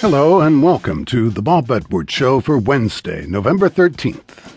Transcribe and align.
Hello 0.00 0.40
and 0.40 0.62
welcome 0.62 1.04
to 1.04 1.28
the 1.28 1.42
Bob 1.42 1.70
Edwards 1.70 2.10
Show 2.10 2.40
for 2.40 2.56
Wednesday, 2.56 3.26
November 3.26 3.68
13th. 3.68 4.48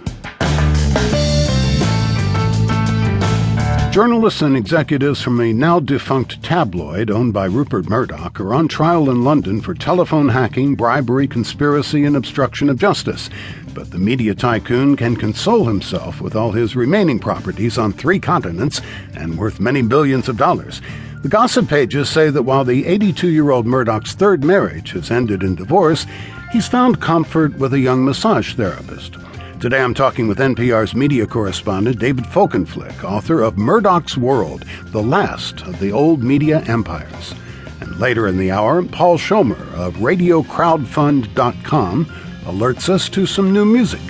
Journalists 3.91 4.41
and 4.41 4.55
executives 4.55 5.21
from 5.21 5.41
a 5.41 5.51
now 5.51 5.81
defunct 5.81 6.41
tabloid 6.41 7.11
owned 7.11 7.33
by 7.33 7.43
Rupert 7.43 7.89
Murdoch 7.89 8.39
are 8.39 8.53
on 8.53 8.69
trial 8.69 9.09
in 9.09 9.25
London 9.25 9.59
for 9.59 9.73
telephone 9.73 10.29
hacking, 10.29 10.75
bribery, 10.75 11.27
conspiracy, 11.27 12.05
and 12.05 12.15
obstruction 12.15 12.69
of 12.69 12.79
justice. 12.79 13.29
But 13.73 13.91
the 13.91 13.99
media 13.99 14.35
tycoon 14.35 14.95
can 14.95 15.17
console 15.17 15.65
himself 15.65 16.21
with 16.21 16.37
all 16.37 16.53
his 16.53 16.77
remaining 16.77 17.19
properties 17.19 17.77
on 17.77 17.91
three 17.91 18.17
continents 18.17 18.79
and 19.13 19.37
worth 19.37 19.59
many 19.59 19.81
billions 19.81 20.29
of 20.29 20.37
dollars. 20.37 20.81
The 21.23 21.29
gossip 21.29 21.69
pages 21.69 22.09
say 22.09 22.29
that 22.29 22.43
while 22.43 22.65
the 22.65 22.85
82 22.85 23.29
year 23.29 23.51
old 23.51 23.65
Murdoch's 23.65 24.11
third 24.11 24.43
marriage 24.43 24.91
has 24.91 25.09
ended 25.09 25.41
in 25.41 25.55
divorce, 25.55 26.05
he's 26.51 26.67
found 26.67 26.99
comfort 26.99 27.57
with 27.57 27.71
a 27.71 27.79
young 27.79 28.03
massage 28.03 28.55
therapist. 28.55 29.15
Today 29.61 29.81
I'm 29.81 29.93
talking 29.93 30.27
with 30.27 30.39
NPR's 30.39 30.93
media 30.93 31.25
correspondent 31.25 31.97
David 31.97 32.25
Folkenflik, 32.25 33.05
author 33.05 33.41
of 33.41 33.57
Murdoch's 33.57 34.17
World 34.17 34.65
The 34.87 35.01
Last 35.01 35.61
of 35.61 35.79
the 35.79 35.93
Old 35.93 36.21
Media 36.21 36.61
Empires. 36.67 37.33
And 37.79 37.97
later 37.99 38.27
in 38.27 38.37
the 38.37 38.51
hour, 38.51 38.83
Paul 38.83 39.17
Schomer 39.17 39.73
of 39.75 39.95
RadioCrowdfund.com 39.95 42.05
alerts 42.43 42.89
us 42.89 43.07
to 43.07 43.25
some 43.25 43.53
new 43.53 43.63
music. 43.63 44.01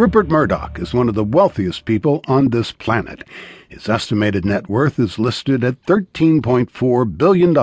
Rupert 0.00 0.30
Murdoch 0.30 0.78
is 0.78 0.94
one 0.94 1.10
of 1.10 1.14
the 1.14 1.22
wealthiest 1.22 1.84
people 1.84 2.22
on 2.26 2.48
this 2.48 2.72
planet. 2.72 3.22
His 3.68 3.86
estimated 3.86 4.46
net 4.46 4.66
worth 4.66 4.98
is 4.98 5.18
listed 5.18 5.62
at 5.62 5.84
$13.4 5.84 7.18
billion. 7.18 7.54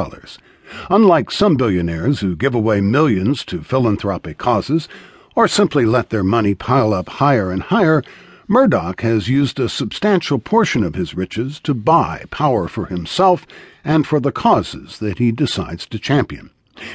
Unlike 0.88 1.32
some 1.32 1.58
billionaires 1.58 2.20
who 2.20 2.36
give 2.36 2.54
away 2.54 2.80
millions 2.80 3.44
to 3.46 3.64
philanthropic 3.64 4.38
causes 4.38 4.88
or 5.36 5.48
simply 5.48 5.84
let 5.84 6.12
their 6.12 6.24
money 6.24 6.54
pile 6.54 6.94
up 6.94 7.10
higher 7.10 7.50
and 7.50 7.64
higher, 7.64 8.04
Murdoch 8.48 9.02
has 9.02 9.28
used 9.28 9.60
a 9.60 9.68
substantial 9.68 10.38
portion 10.38 10.84
of 10.84 10.94
his 10.94 11.16
riches 11.16 11.60
to 11.62 11.74
buy 11.74 12.24
power 12.30 12.68
for 12.68 12.86
himself 12.86 13.48
and 13.84 14.06
for 14.06 14.20
the 14.20 14.32
causes 14.32 15.00
that 15.00 15.18
he 15.18 15.32
decides 15.32 15.88
to 15.88 15.98
champion. 15.98 16.52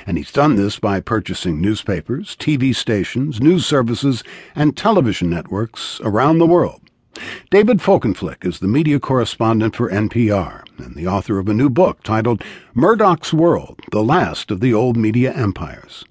And 0.07 0.19
he's 0.19 0.33
done 0.33 0.57
this 0.57 0.79
by 0.79 1.01
purchasing 1.01 1.61
newspapers, 1.61 2.37
TV 2.37 2.75
stations, 2.75 3.41
news 3.41 3.67
services, 3.67 4.23
and 4.55 4.77
television 4.77 5.31
networks 5.31 6.01
around 6.03 6.39
the 6.39 6.47
world. 6.47 6.81
David 7.51 7.79
Folkenflik 7.79 8.45
is 8.45 8.59
the 8.59 8.69
media 8.69 8.99
correspondent 8.99 9.77
for 9.77 9.91
NPR 9.91 10.63
and 10.79 10.95
the 10.95 11.07
author 11.07 11.39
of 11.39 11.49
a 11.49 11.55
new 11.55 11.69
book 11.69 12.03
titled 12.03 12.43
Murdoch's 12.75 13.35
World 13.35 13.81
The 13.91 14.03
Last 14.03 14.51
of 14.51 14.61
the 14.61 14.73
Old 14.73 14.97
Media 14.97 15.33
Empires. 15.33 16.05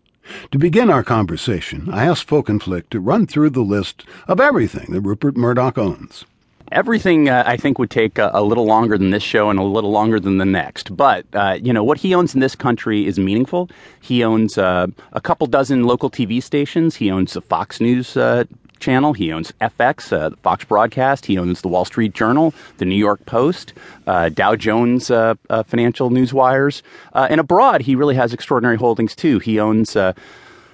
To 0.52 0.60
begin 0.60 0.90
our 0.90 1.04
conversation, 1.04 1.90
I 1.92 2.06
asked 2.06 2.28
Folkenflik 2.28 2.90
to 2.90 3.00
run 3.00 3.28
through 3.28 3.50
the 3.50 3.62
list 3.62 4.06
of 4.28 4.40
everything 4.40 4.92
that 4.92 5.02
Rupert 5.02 5.36
Murdoch 5.36 5.78
owns. 5.78 6.26
Everything 6.72 7.28
uh, 7.28 7.44
I 7.46 7.58
think 7.58 7.80
would 7.80 7.90
take 7.90 8.18
a, 8.18 8.32
a, 8.34 8.42
little 8.42 8.66
longer 8.66 8.98
than 8.98 9.10
this 9.10 9.24
show 9.24 9.50
and 9.50 9.60
a 9.60 9.64
little 9.64 9.92
longer 9.92 10.22
than 10.22 10.38
the 10.38 10.46
next. 10.46 10.96
But 10.96 11.26
uh, 11.34 11.58
you 11.62 11.74
know 11.74 11.84
what 11.84 11.98
he 11.98 12.16
owns 12.16 12.34
in 12.34 12.40
this 12.40 12.56
country 12.56 13.06
is 13.06 13.20
meaningful. 13.20 13.70
He 14.00 14.24
owns 14.24 14.58
uh, 14.58 14.88
a 15.12 15.20
couple 15.20 15.48
dozen 15.48 15.84
local 15.84 16.10
TV 16.10 16.42
stations. 16.42 16.96
He 16.96 17.12
owns 17.12 17.34
the 17.34 17.42
Fox 17.42 17.82
News 17.82 18.16
uh, 18.16 18.46
channel. 18.80 19.12
He 19.12 19.34
owns 19.34 19.52
FX, 19.60 20.14
uh, 20.14 20.34
Fox 20.44 20.64
Broadcast. 20.64 21.26
He 21.26 21.38
owns 21.38 21.62
the 21.62 21.68
Wall 21.68 21.84
Street 21.84 22.14
Journal, 22.14 22.54
the 22.78 22.86
New 22.86 22.96
York 22.96 23.26
Post, 23.26 23.74
uh, 24.08 24.30
Dow 24.30 24.56
Jones 24.56 25.12
uh, 25.12 25.36
uh 25.50 25.64
Financial 25.64 26.10
News 26.10 26.34
Wires. 26.34 26.84
and 27.14 27.42
abroad, 27.42 27.82
he 27.82 27.96
really 27.96 28.16
has 28.16 28.32
extraordinary 28.34 28.78
holdings 28.78 29.14
too. 29.14 29.40
He 29.40 29.60
owns 29.60 29.98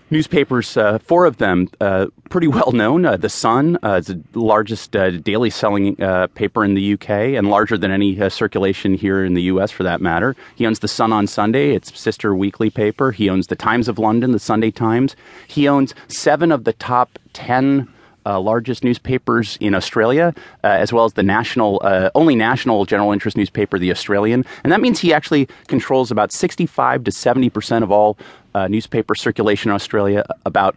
newspapers, 0.10 0.78
uh, 0.78 1.00
four 1.00 1.26
of 1.26 1.38
them 1.38 1.70
uh, 1.82 2.08
pretty 2.30 2.48
well 2.48 2.72
known. 2.72 3.06
Uh, 3.06 3.18
the 3.18 3.30
Sun 3.30 3.78
uh, 3.84 3.94
is 3.94 4.08
the 4.08 4.22
largest 4.34 4.96
uh, 4.96 5.12
daily 5.12 5.50
selling 5.50 6.02
uh, 6.02 6.28
paper 6.28 6.64
in 6.64 6.74
the 6.74 6.94
UK 6.94 7.10
and 7.10 7.50
larger 7.50 7.78
than 7.78 7.92
any 7.92 8.30
circulation 8.30 8.94
here 8.94 9.24
in 9.24 9.34
the 9.34 9.44
US 9.44 9.72
for 9.72 9.84
that 9.84 10.02
matter. 10.02 10.36
He 10.56 10.66
owns 10.66 10.80
the 10.80 10.88
Sun 10.88 11.14
on 11.14 11.28
Sunday, 11.28 11.74
its 11.76 11.98
sister 12.00 12.36
weekly 12.36 12.70
paper. 12.70 13.12
He 13.12 13.30
owns 13.30 13.48
the 13.48 13.56
Times 13.56 13.88
of 13.88 14.00
London, 14.00 14.32
the 14.32 14.40
Sunday 14.40 14.72
Times. 14.72 15.16
He 15.48 15.68
owns 15.68 15.94
seven 16.08 16.52
of 16.52 16.64
the 16.64 16.74
top 16.74 17.20
10 17.34 17.88
uh, 18.28 18.40
largest 18.40 18.84
newspapers 18.84 19.58
in 19.62 19.74
Australia, 19.74 20.34
uh, 20.64 20.68
as 20.68 20.92
well 20.92 21.06
as 21.06 21.14
the 21.14 21.24
national, 21.24 21.82
uh, 21.84 22.10
only 22.14 22.36
national 22.36 22.86
general 22.86 23.12
interest 23.14 23.38
newspaper, 23.38 23.80
The 23.80 23.92
Australian. 23.92 24.46
And 24.64 24.72
that 24.74 24.82
means 24.82 25.00
he 25.00 25.14
actually 25.14 25.48
controls 25.68 26.12
about 26.12 26.34
65 26.34 27.06
to 27.06 27.12
70 27.12 27.50
percent 27.50 27.84
of 27.84 27.92
all 27.92 28.18
uh, 28.54 28.68
newspaper 28.68 29.16
circulation 29.16 29.72
in 29.72 29.76
Australia, 29.76 30.26
about 30.46 30.76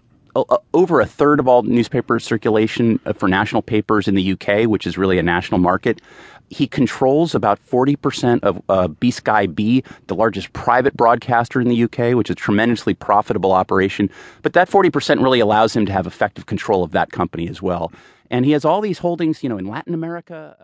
over 0.75 1.01
a 1.01 1.07
third 1.07 1.41
of 1.41 1.49
all 1.49 1.63
newspaper 1.63 2.19
circulation 2.19 3.01
uh, 3.07 3.13
for 3.13 3.29
national 3.29 3.63
papers 3.63 4.09
in 4.09 4.15
the 4.15 4.33
UK, 4.33 4.69
which 4.69 4.87
is 4.87 4.99
really 4.99 5.19
a 5.19 5.23
national 5.23 5.59
market. 5.59 6.01
He 6.49 6.67
controls 6.67 7.35
about 7.35 7.65
40% 7.65 8.43
of 8.43 8.61
uh, 8.69 8.89
B 8.89 9.11
Sky 9.11 9.47
B, 9.47 9.85
the 10.09 10.17
largest 10.17 10.53
private 10.53 10.97
broadcaster 10.97 11.61
in 11.61 11.69
the 11.69 11.85
UK, 11.85 12.17
which 12.17 12.29
is 12.29 12.33
a 12.33 12.37
tremendously 12.37 12.95
profitable 12.95 13.53
operation. 13.53 14.11
But 14.43 14.55
that 14.55 14.69
40% 14.69 15.23
really 15.23 15.41
allows 15.41 15.77
him 15.77 15.87
to 15.87 15.93
have 15.93 16.07
effective 16.09 16.47
control 16.47 16.83
of 16.83 16.91
that 16.91 17.13
company 17.13 17.49
as 17.49 17.63
well. 17.63 17.93
And 18.31 18.45
he 18.45 18.53
has 18.53 18.65
all 18.65 18.81
these 18.81 18.99
holdings, 18.99 19.43
you 19.43 19.49
know, 19.49 19.59
in 19.59 19.67
Latin 19.67 19.95
America. 19.95 20.57